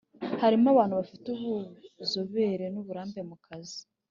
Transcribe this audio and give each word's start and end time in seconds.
harimo 0.41 0.67
abantu 0.73 0.93
bafite 0.99 1.27
ubuzobere 1.35 2.65
n 2.73 2.75
uburambe 2.81 3.19
mu 3.29 3.35
kazi 3.45 3.81